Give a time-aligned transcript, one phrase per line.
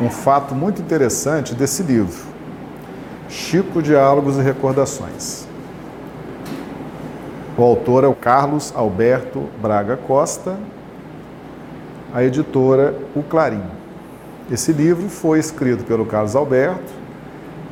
[0.00, 2.22] um fato muito interessante desse livro,
[3.28, 5.46] Chico Diálogos e Recordações.
[7.56, 10.56] O autor é o Carlos Alberto Braga Costa,
[12.14, 13.64] a editora O Clarim.
[14.50, 16.92] Esse livro foi escrito pelo Carlos Alberto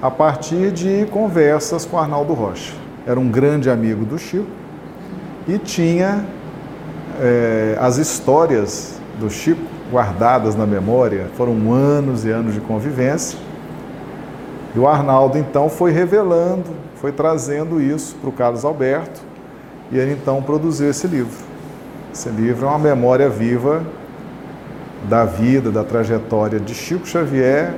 [0.02, 2.74] a partir de conversas com Arnaldo Rocha.
[3.06, 4.46] Era um grande amigo do Chico
[5.46, 6.24] e tinha
[7.20, 11.26] é, as histórias do Chico guardadas na memória.
[11.36, 13.38] Foram anos e anos de convivência.
[14.74, 19.20] E o Arnaldo então foi revelando, foi trazendo isso para o Carlos Alberto
[19.90, 21.36] e ele então produziu esse livro.
[22.12, 23.82] Esse livro é uma memória viva
[25.08, 27.74] da vida, da trajetória de Chico Xavier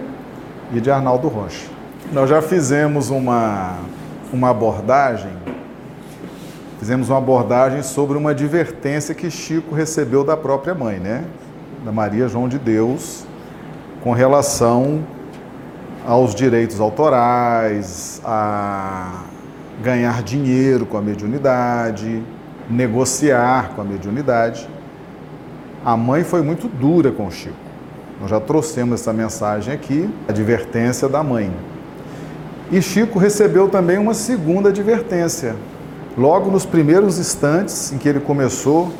[0.72, 1.66] e de Arnaldo Rocha.
[2.12, 3.76] Nós já fizemos uma,
[4.32, 5.32] uma abordagem,
[6.78, 11.24] fizemos uma abordagem sobre uma advertência que Chico recebeu da própria mãe, né?
[11.84, 13.24] Da Maria João de Deus,
[14.02, 15.04] com relação
[16.06, 19.22] aos direitos autorais, a
[19.82, 22.22] ganhar dinheiro com a mediunidade,
[22.68, 24.68] negociar com a mediunidade.
[25.84, 27.54] A mãe foi muito dura com o Chico.
[28.20, 31.52] Nós já trouxemos essa mensagem aqui, advertência da mãe.
[32.70, 35.54] E Chico recebeu também uma segunda advertência.
[36.16, 38.92] Logo nos primeiros instantes em que ele começou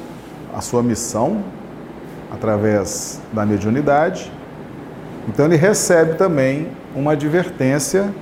[0.54, 1.42] a sua missão,
[2.32, 4.30] através da mediunidade,
[5.28, 8.12] então ele recebe também uma advertência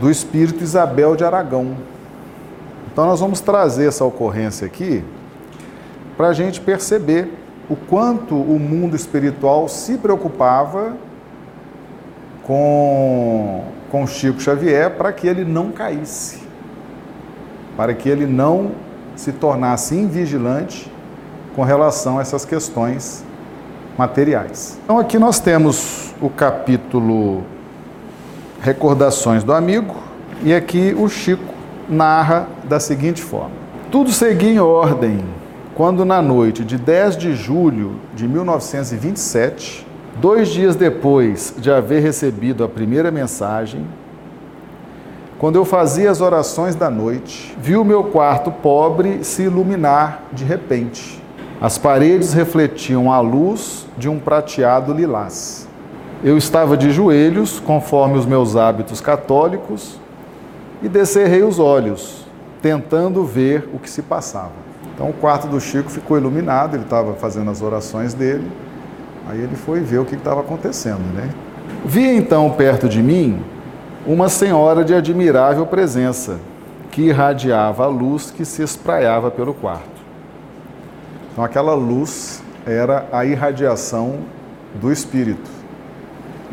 [0.00, 1.76] do espírito Isabel de Aragão.
[2.92, 5.02] Então, nós vamos trazer essa ocorrência aqui
[6.16, 7.32] para a gente perceber
[7.68, 10.96] o quanto o mundo espiritual se preocupava
[12.42, 16.42] com, com Chico Xavier para que ele não caísse,
[17.76, 18.72] para que ele não
[19.14, 20.90] se tornasse invigilante
[21.54, 23.24] com relação a essas questões
[23.98, 24.78] materiais.
[24.84, 27.42] Então, aqui nós temos o capítulo
[28.60, 29.96] Recordações do Amigo,
[30.42, 31.54] e aqui o Chico
[31.88, 33.52] narra da seguinte forma:
[33.90, 35.24] Tudo seguia em ordem
[35.74, 42.62] quando, na noite de 10 de julho de 1927, dois dias depois de haver recebido
[42.62, 43.86] a primeira mensagem,
[45.38, 50.44] quando eu fazia as orações da noite, vi o meu quarto pobre se iluminar de
[50.44, 51.18] repente.
[51.60, 55.68] As paredes refletiam a luz de um prateado lilás.
[56.24, 60.00] Eu estava de joelhos, conforme os meus hábitos católicos,
[60.82, 62.24] e descerrei os olhos,
[62.62, 64.52] tentando ver o que se passava.
[64.94, 68.50] Então o quarto do Chico ficou iluminado, ele estava fazendo as orações dele,
[69.28, 71.28] aí ele foi ver o que estava acontecendo, né?
[71.84, 73.38] Vi então perto de mim
[74.06, 76.38] uma senhora de admirável presença,
[76.90, 79.99] que irradiava a luz que se espraiava pelo quarto.
[81.32, 84.18] Então aquela luz era a irradiação
[84.74, 85.50] do Espírito.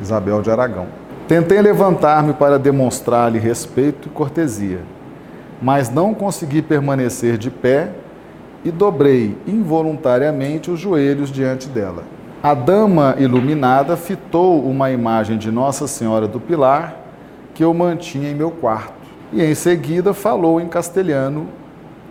[0.01, 0.88] Isabel de Aragão.
[1.27, 4.79] Tentei levantar-me para demonstrar-lhe respeito e cortesia,
[5.61, 7.89] mas não consegui permanecer de pé
[8.63, 12.03] e dobrei involuntariamente os joelhos diante dela.
[12.41, 16.95] A dama iluminada fitou uma imagem de Nossa Senhora do Pilar
[17.53, 18.94] que eu mantinha em meu quarto
[19.33, 21.47] e em seguida falou em castelhano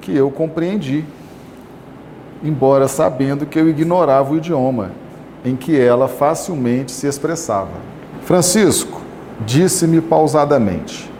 [0.00, 1.04] que eu compreendi,
[2.42, 4.90] embora sabendo que eu ignorava o idioma
[5.44, 7.70] em que ela facilmente se expressava.
[8.22, 9.00] Francisco,
[9.44, 11.10] disse-me pausadamente: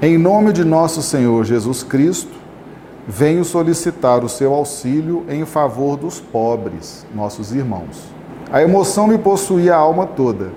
[0.00, 2.32] Em nome de nosso Senhor Jesus Cristo,
[3.06, 8.04] venho solicitar o seu auxílio em favor dos pobres, nossos irmãos.
[8.52, 10.50] A emoção me possuía a alma toda,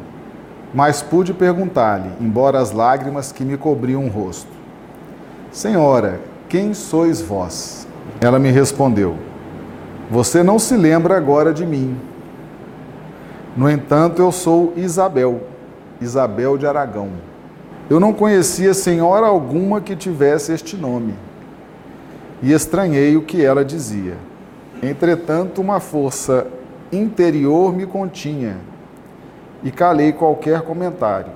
[0.73, 4.51] mas pude perguntar-lhe, embora as lágrimas que me cobriam o rosto:
[5.51, 7.84] Senhora, quem sois vós?
[8.21, 9.15] Ela me respondeu:
[10.09, 11.97] Você não se lembra agora de mim
[13.55, 15.41] no entanto, eu sou Isabel,
[16.01, 17.09] Isabel de Aragão.
[17.89, 21.13] Eu não conhecia senhora alguma que tivesse este nome
[22.43, 24.17] e estranhei o que ela dizia.
[24.83, 26.47] Entretanto, uma força
[26.91, 28.57] interior me continha
[29.63, 31.31] e calei qualquer comentário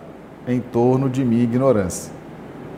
[0.45, 2.11] em torno de minha ignorância.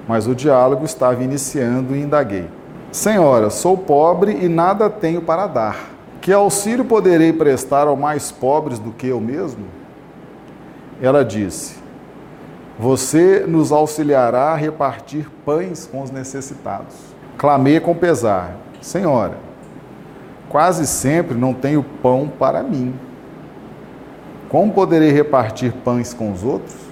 [0.07, 2.47] Mas o diálogo estava iniciando e indaguei.
[2.91, 5.89] Senhora, sou pobre e nada tenho para dar.
[6.19, 9.65] Que auxílio poderei prestar aos mais pobres do que eu mesmo?
[11.01, 11.77] Ela disse:
[12.77, 16.95] Você nos auxiliará a repartir pães com os necessitados.
[17.37, 19.37] Clamei com pesar: Senhora,
[20.49, 22.93] quase sempre não tenho pão para mim.
[24.49, 26.90] Como poderei repartir pães com os outros?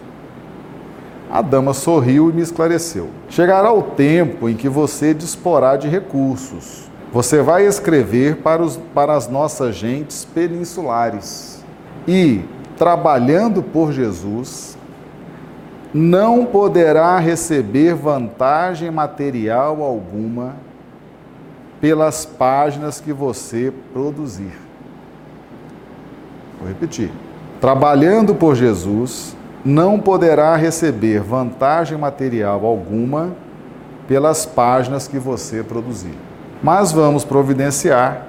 [1.30, 6.90] A dama sorriu e me esclareceu: Chegará o tempo em que você disporá de recursos
[7.12, 11.64] você vai escrever para, os, para as nossas gentes peninsulares
[12.08, 12.42] e
[12.78, 14.78] trabalhando por Jesus,
[15.94, 20.56] não poderá receber vantagem material alguma
[21.82, 24.54] pelas páginas que você produzir.
[26.60, 27.12] Vou repetir.
[27.60, 33.32] Trabalhando por Jesus, não poderá receber vantagem material alguma
[34.08, 36.18] pelas páginas que você produzir.
[36.64, 38.26] Mas vamos providenciar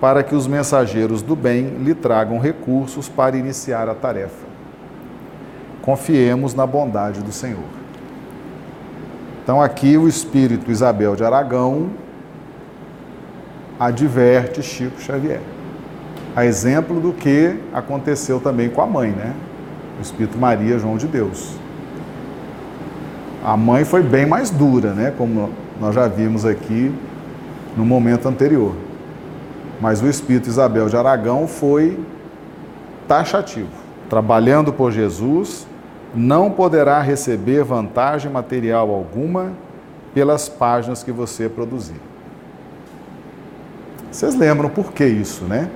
[0.00, 4.46] para que os mensageiros do bem lhe tragam recursos para iniciar a tarefa.
[5.82, 7.84] Confiemos na bondade do Senhor.
[9.42, 11.90] Então, aqui o espírito Isabel de Aragão
[13.78, 15.40] adverte Chico Xavier.
[16.34, 19.34] A exemplo do que aconteceu também com a mãe, né?
[19.98, 21.56] O espírito Maria João de Deus.
[23.44, 25.12] A mãe foi bem mais dura, né?
[25.16, 25.50] Como
[25.80, 26.94] nós já vimos aqui
[27.76, 28.74] no momento anterior.
[29.80, 31.98] Mas o espírito Isabel de Aragão foi
[33.06, 33.68] taxativo.
[34.08, 35.66] Trabalhando por Jesus,
[36.14, 39.52] não poderá receber vantagem material alguma
[40.14, 42.00] pelas páginas que você produzir.
[44.10, 45.68] Vocês lembram por que isso, né?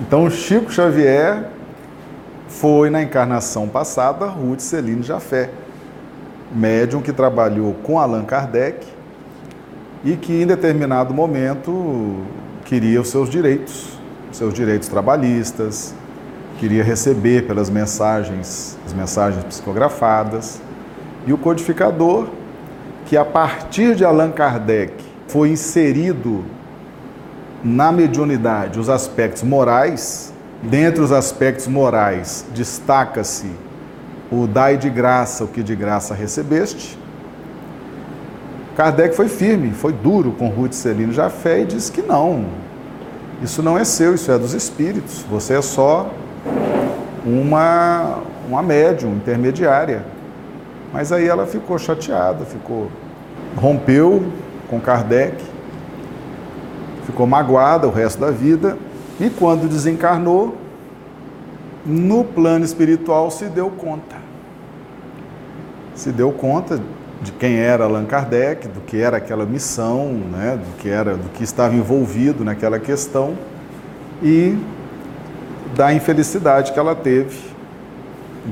[0.00, 1.50] Então, Chico Xavier
[2.48, 5.50] foi na encarnação passada Ruth Celine Jafé,
[6.52, 8.86] médium que trabalhou com Allan Kardec
[10.04, 12.22] e que em determinado momento
[12.64, 13.98] queria os seus direitos,
[14.32, 15.94] seus direitos trabalhistas,
[16.58, 20.60] queria receber pelas mensagens, as mensagens psicografadas.
[21.26, 22.28] E o codificador,
[23.06, 24.92] que a partir de Allan Kardec
[25.26, 26.44] foi inserido
[27.64, 30.32] na mediunidade os aspectos morais,
[30.66, 33.50] dentre os aspectos morais destaca-se
[34.30, 36.98] o dai de graça o que de graça recebeste.
[38.76, 42.44] Kardec foi firme, foi duro com Ruth Celino Jafé e disse que não,
[43.42, 46.10] isso não é seu, isso é dos espíritos, você é só
[47.24, 48.18] uma,
[48.48, 50.04] uma médium intermediária.
[50.92, 52.90] Mas aí ela ficou chateada, ficou
[53.56, 54.30] rompeu
[54.68, 55.42] com Kardec,
[57.06, 58.76] ficou magoada o resto da vida
[59.18, 60.56] e quando desencarnou,
[61.84, 64.16] no plano espiritual se deu conta.
[65.94, 66.80] Se deu conta
[67.22, 71.30] de quem era Allan Kardec, do que era aquela missão, né, do que era, do
[71.30, 73.34] que estava envolvido naquela questão
[74.22, 74.58] e
[75.74, 77.38] da infelicidade que ela teve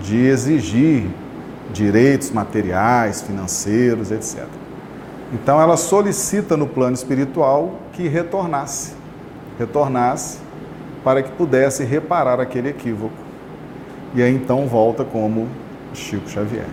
[0.01, 1.07] de exigir
[1.73, 4.47] direitos materiais, financeiros, etc.
[5.33, 8.93] Então ela solicita no plano espiritual que retornasse,
[9.59, 10.44] retornasse
[11.05, 13.15] para que pudesse reparar aquele equívoco.
[14.15, 15.47] E aí então volta como
[15.93, 16.67] Chico Xavier.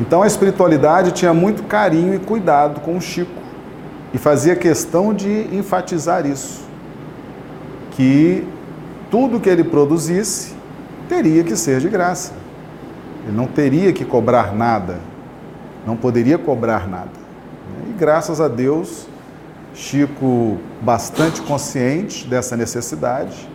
[0.00, 3.30] Então a espiritualidade tinha muito carinho e cuidado com o Chico
[4.14, 6.62] e fazia questão de enfatizar isso,
[7.92, 8.46] que
[9.10, 10.54] tudo que ele produzisse
[11.08, 12.32] teria que ser de graça.
[13.26, 14.98] Ele não teria que cobrar nada,
[15.86, 17.10] não poderia cobrar nada.
[17.88, 19.06] E graças a Deus,
[19.74, 23.48] Chico, bastante consciente dessa necessidade,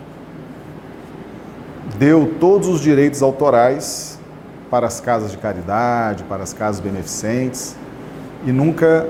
[1.98, 4.18] deu todos os direitos autorais
[4.70, 7.76] para as casas de caridade, para as casas beneficentes
[8.44, 9.08] e nunca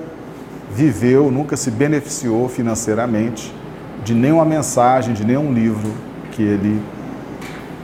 [0.70, 3.52] viveu, nunca se beneficiou financeiramente
[4.04, 5.92] de nenhuma mensagem, de nenhum livro
[6.32, 6.80] que ele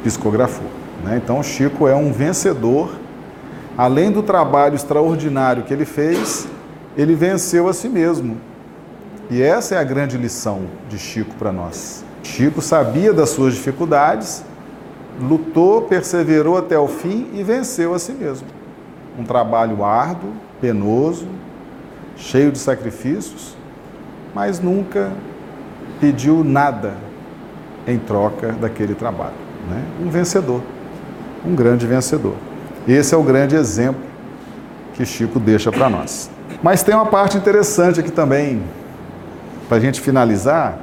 [0.02, 0.66] psicografou.
[1.02, 1.20] Né?
[1.22, 2.90] Então, Chico é um vencedor.
[3.76, 6.46] Além do trabalho extraordinário que ele fez,
[6.96, 8.36] ele venceu a si mesmo.
[9.30, 12.04] E essa é a grande lição de Chico para nós.
[12.22, 14.44] Chico sabia das suas dificuldades,
[15.20, 18.46] lutou, perseverou até o fim e venceu a si mesmo.
[19.18, 21.26] Um trabalho árduo, penoso,
[22.16, 23.56] cheio de sacrifícios,
[24.34, 25.12] mas nunca
[26.00, 26.94] pediu nada
[27.86, 29.34] em troca daquele trabalho.
[29.70, 29.82] Né?
[30.02, 30.60] Um vencedor,
[31.44, 32.34] um grande vencedor.
[32.86, 34.02] Esse é o grande exemplo
[34.94, 36.30] que Chico deixa para nós.
[36.62, 38.62] Mas tem uma parte interessante aqui também,
[39.68, 40.78] para a gente finalizar.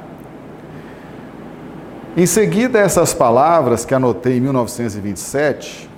[2.16, 5.88] Em seguida essas palavras que anotei em 1927,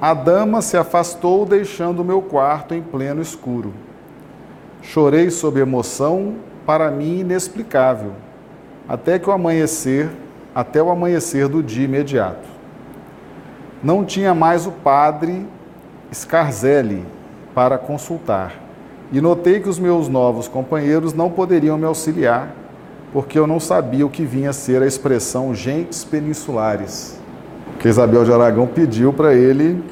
[0.00, 3.72] a dama se afastou, deixando o meu quarto em pleno escuro.
[4.82, 8.12] Chorei sob emoção, para mim inexplicável
[8.88, 10.08] até que o amanhecer,
[10.54, 12.48] até o amanhecer do dia imediato.
[13.82, 15.46] Não tinha mais o padre
[16.12, 17.04] Scarzelli
[17.54, 18.54] para consultar,
[19.12, 22.54] e notei que os meus novos companheiros não poderiam me auxiliar,
[23.12, 27.18] porque eu não sabia o que vinha a ser a expressão gentes peninsulares,
[27.78, 29.82] que Isabel de Aragão pediu para ele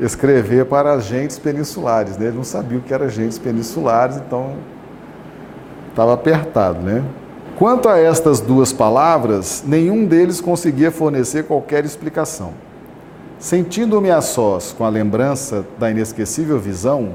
[0.00, 2.26] escrever para as gentes peninsulares, né?
[2.26, 4.54] ele não sabia o que era gentes peninsulares, então
[5.90, 7.04] estava apertado, né?
[7.56, 12.52] Quanto a estas duas palavras, nenhum deles conseguia fornecer qualquer explicação.
[13.38, 17.12] Sentindo-me a sós com a lembrança da inesquecível visão,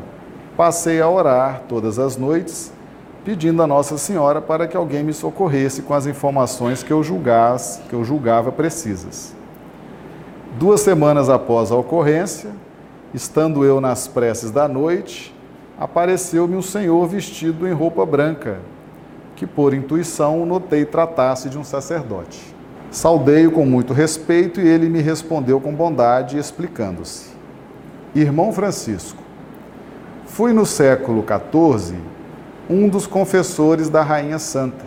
[0.59, 2.69] passei a orar todas as noites,
[3.23, 7.79] pedindo a Nossa Senhora para que alguém me socorresse com as informações que eu julgasse,
[7.83, 9.33] que eu julgava precisas.
[10.59, 12.49] Duas semanas após a ocorrência,
[13.13, 15.33] estando eu nas preces da noite,
[15.79, 18.59] apareceu-me um senhor vestido em roupa branca,
[19.37, 22.53] que por intuição notei tratasse de um sacerdote.
[22.91, 27.29] Saudei-o com muito respeito e ele me respondeu com bondade, explicando-se:
[28.13, 29.28] Irmão Francisco,
[30.39, 31.97] fui no século XIV
[32.69, 34.85] um dos confessores da Rainha Santa,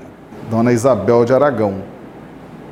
[0.50, 1.82] Dona Isabel de Aragão,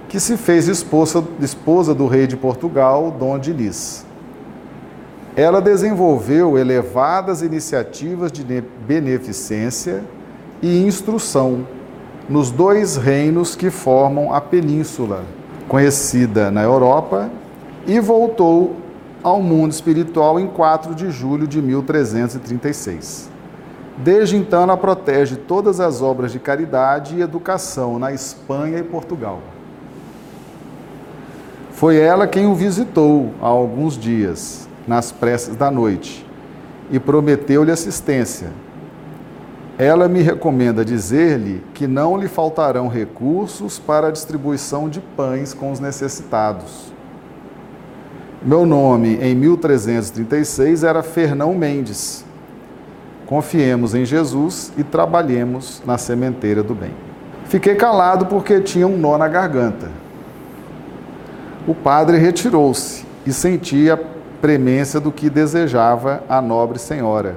[0.09, 4.07] que se fez esposa, esposa do rei de Portugal, Dom Dinis.
[5.37, 10.03] Ela desenvolveu elevadas iniciativas de beneficência
[10.63, 11.67] e instrução
[12.31, 15.25] nos dois reinos que formam a península,
[15.69, 17.29] conhecida na Europa,
[17.87, 18.75] e voltou
[19.23, 23.31] ao mundo espiritual em 4 de julho de 1336.
[23.99, 29.41] Desde então, ela protege todas as obras de caridade e educação na Espanha e Portugal.
[31.73, 36.27] Foi ela quem o visitou há alguns dias, nas preces da noite,
[36.91, 38.51] e prometeu-lhe assistência
[39.81, 45.73] ela me recomenda dizer-lhe que não lhe faltarão recursos para a distribuição de pães com
[45.73, 46.90] os necessitados.
[48.43, 52.25] Meu nome em 1336 era Fernão Mendes.
[53.27, 56.93] Confiemos em Jesus e trabalhemos na sementeira do bem.
[57.45, 59.91] Fiquei calado porque tinha um nó na garganta.
[61.69, 63.99] O padre retirou-se e senti a
[64.41, 67.37] premência do que desejava a nobre senhora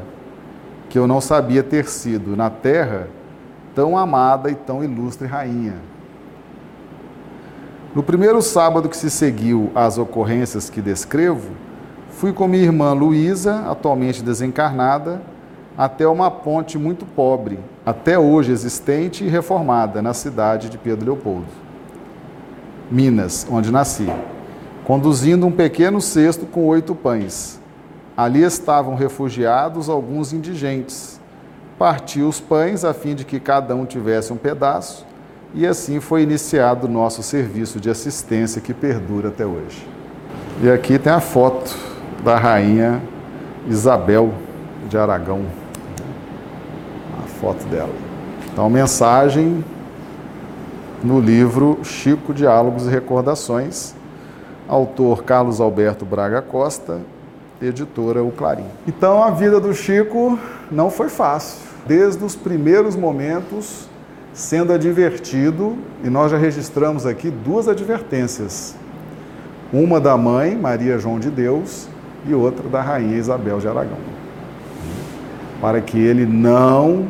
[0.93, 3.07] que eu não sabia ter sido na terra
[3.73, 5.73] tão amada e tão ilustre rainha.
[7.95, 11.51] No primeiro sábado que se seguiu às ocorrências que descrevo,
[12.09, 15.21] fui com minha irmã Luísa, atualmente desencarnada,
[15.77, 21.47] até uma ponte muito pobre, até hoje existente e reformada, na cidade de Pedro Leopoldo,
[22.89, 24.07] Minas, onde nasci,
[24.83, 27.61] conduzindo um pequeno cesto com oito pães
[28.15, 31.19] Ali estavam refugiados alguns indigentes.
[31.79, 35.03] Parti os pães a fim de que cada um tivesse um pedaço,
[35.53, 39.87] e assim foi iniciado o nosso serviço de assistência que perdura até hoje.
[40.61, 41.75] E aqui tem a foto
[42.23, 43.01] da rainha
[43.67, 44.33] Isabel
[44.89, 45.45] de Aragão.
[47.23, 47.93] A foto dela.
[48.51, 49.63] Então, mensagem
[51.03, 53.93] no livro Chico Diálogos e Recordações,
[54.67, 57.01] autor Carlos Alberto Braga Costa,
[57.61, 58.65] editora O Clarim.
[58.87, 60.39] Então a vida do Chico
[60.71, 61.59] não foi fácil.
[61.85, 63.89] Desde os primeiros momentos,
[64.33, 68.75] sendo advertido, e nós já registramos aqui duas advertências.
[69.71, 71.87] Uma da mãe, Maria João de Deus,
[72.25, 73.97] e outra da rainha Isabel de Aragão.
[75.61, 77.07] Para que ele não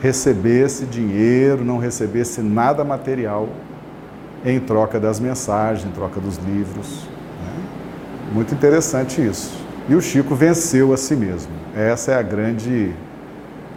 [0.00, 3.48] recebesse dinheiro, não recebesse nada material
[4.44, 7.06] em troca das mensagens, em troca dos livros.
[7.42, 7.62] Né?
[8.32, 9.50] Muito interessante isso.
[9.88, 11.52] E o Chico venceu a si mesmo.
[11.74, 12.92] Essa é a grande,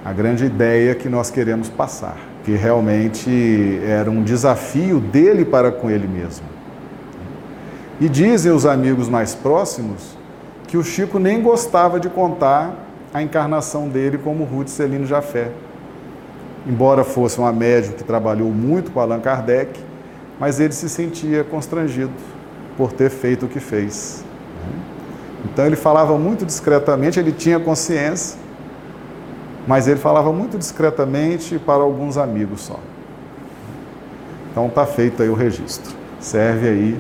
[0.04, 5.92] a grande ideia que nós queremos passar, que realmente era um desafio dele para com
[5.92, 6.46] ele mesmo.
[8.00, 10.18] E dizem os amigos mais próximos
[10.66, 12.74] que o Chico nem gostava de contar
[13.14, 15.52] a encarnação dele como Ruth Celino Jafé.
[16.66, 19.78] Embora fosse uma médium que trabalhou muito com Allan Kardec,
[20.40, 22.14] mas ele se sentia constrangido
[22.78, 24.24] por ter feito o que fez.
[25.44, 28.40] Então ele falava muito discretamente, ele tinha consciência,
[29.68, 32.80] mas ele falava muito discretamente para alguns amigos só.
[34.50, 35.94] Então está feito aí o registro.
[36.20, 37.00] Serve aí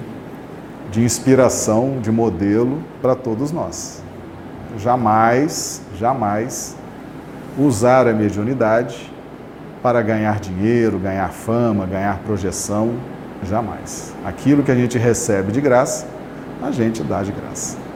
[0.91, 4.03] de inspiração, de modelo para todos nós.
[4.77, 6.75] Jamais, jamais
[7.57, 9.11] usar a mediunidade
[9.81, 12.93] para ganhar dinheiro, ganhar fama, ganhar projeção,
[13.43, 14.13] jamais.
[14.25, 16.05] Aquilo que a gente recebe de graça,
[16.61, 17.86] a gente dá de graça.